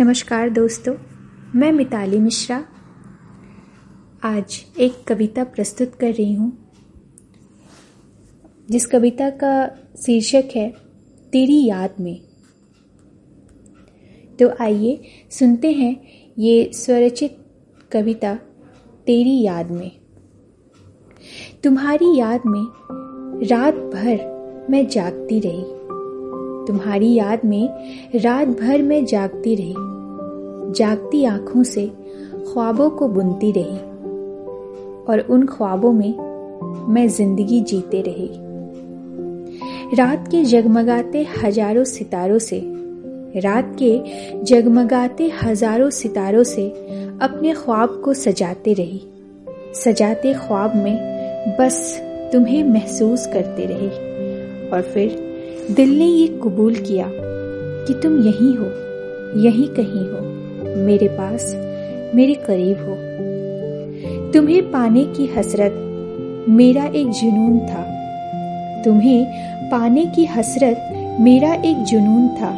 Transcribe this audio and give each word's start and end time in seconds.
नमस्कार 0.00 0.50
दोस्तों, 0.50 0.94
मैं 1.54 1.72
मिताली 1.72 2.18
मिश्रा। 2.18 2.64
आज 4.24 4.64
एक 4.78 5.04
कविता 5.08 5.44
प्रस्तुत 5.44 5.94
कर 5.94 6.10
रही 6.10 6.34
हूँ। 6.34 6.70
जिस 8.70 8.86
कविता 8.86 9.30
का 9.30 9.68
शीर्षक 9.96 10.44
है, 10.56 10.70
तेरी 11.32 11.66
याद 11.66 11.94
में। 12.00 12.20
तो 14.40 14.54
आइए 14.60 15.04
सुनते 15.30 15.72
हैं 15.72 15.96
ये 16.38 16.70
स्वरचित 16.72 17.38
कविता, 17.92 18.34
तेरी 19.06 19.42
याद 19.42 19.70
में। 19.70 19.90
तुम्हारी 21.64 22.18
याद 22.18 22.40
में 22.46 22.64
रात 23.46 23.74
भर 23.74 24.36
मैं 24.70 24.88
जागती 24.88 25.40
रही। 25.40 25.75
तुम्हारी 26.66 27.12
याद 27.14 27.44
में 27.44 27.68
रात 28.14 28.48
भर 28.48 28.82
मैं 28.82 29.04
जागती 29.04 29.54
रही। 29.54 29.74
जागती 30.72 31.24
आँखों 31.24 31.62
से 31.62 31.86
ख्वाबों 32.52 32.90
को 32.90 33.08
बुनती 33.08 33.52
रही 33.52 33.78
और 35.04 35.26
उन 35.30 35.46
ख्वाबों 35.46 35.92
में 35.92 36.14
मैं 36.92 37.08
ज़िंदगी 37.08 37.60
जीते 37.60 38.02
रही। 38.06 38.30
रात 39.96 40.28
के 40.28 40.42
जगमगाते 40.44 41.26
हज़ारों 41.36 41.84
सितारों 41.84 42.38
से, 42.38 42.60
रात 43.36 43.76
के 43.82 43.98
जगमगाते 44.44 45.28
हज़ारों 45.42 45.90
सितारों 45.90 46.42
से 46.42 46.68
अपने 47.22 47.52
ख्वाब 47.54 48.00
को 48.04 48.14
सजाते 48.14 48.72
रही। 48.72 49.02
सजाते 49.74 50.34
ख्वाब 50.34 50.76
में 50.76 51.56
बस 51.60 51.98
तुम्हें 52.32 52.62
महसूस 52.64 53.26
करते 53.26 53.66
रही 53.66 53.88
और 54.70 54.82
फिर 54.94 55.25
दिल 55.70 55.98
ने 55.98 56.04
ये 56.04 56.26
कबूल 56.26 56.74
किया 56.74 57.10
कि 57.86 57.94
तुम 57.94 58.20
यहीं 58.20 58.56
हो, 58.56 58.66
यहीं 59.40 59.68
कहीं 59.68 60.08
हो, 60.08 60.18
मेरे 60.86 61.08
पास, 61.08 61.54
मेरे 62.14 62.34
करीब 62.34 62.76
हो। 62.76 62.96
तुम्हें 64.32 64.70
पाने 64.70 65.04
की 65.04 65.26
हसरत 65.26 65.72
मेरा 66.48 66.84
एक 66.84 67.06
जुनून 67.06 67.58
था। 67.58 67.82
तुम्हें 68.82 69.26
पाने 69.70 70.06
की 70.06 70.24
हसरत 70.24 70.92
मेरा 71.20 71.54
एक 71.54 71.76
जुनून 71.76 72.28
था। 72.28 72.52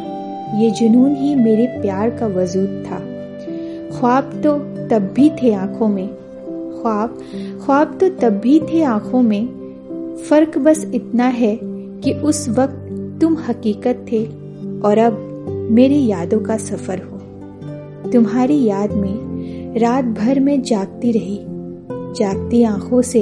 ये 0.59 0.71
जुनून 0.71 1.15
ही 1.15 1.35
मेरे 1.35 1.67
प्यार 1.67 2.09
का 2.09 2.27
वजूद 2.27 2.83
था। 2.91 2.99
ख्वाब 3.99 4.23
तो 4.23 4.57
तब 4.87 5.11
भी 5.15 5.29
थे 5.29 5.53
आँखों 5.53 5.87
में। 5.87 6.07
ख्वाब 6.81 7.17
ख्वाब 7.65 7.97
तो 8.01 8.09
तब 8.09 8.33
भी 8.33 8.59
थे 8.59 8.83
आँखों 8.83 9.21
में। 9.21 9.47
फ़र्क 10.29 10.57
बस 10.57 10.91
इतना 10.95 11.27
है 11.27 11.78
कि 12.03 12.13
उस 12.13 12.49
वक्त 12.49 12.85
तुम 13.21 13.37
हकीकत 13.37 14.05
थे 14.11 14.25
और 14.79 14.97
अब 14.97 15.25
मेरी 15.71 16.05
यादों 16.07 16.39
का 16.39 16.57
सफ़र 16.57 17.01
हो। 17.03 18.11
तुम्हारी 18.11 18.63
याद 18.63 18.91
में 18.91 19.79
रात 19.79 20.05
भर 20.05 20.39
में 20.39 20.61
जागती 20.61 21.11
रही, 21.11 21.39
जागती 22.19 22.63
आँखों 22.63 23.01
से 23.01 23.21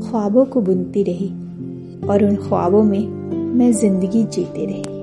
ख्वाबों 0.00 0.44
को 0.44 0.60
बुनती 0.60 1.02
रही 1.02 1.28
और 2.08 2.24
उन 2.24 2.36
ख्वाबों 2.36 2.82
में 2.82 3.08
मैं 3.54 3.72
ज़िंदगी 3.72 4.24
जीती 4.24 4.66
रही। 4.66 4.95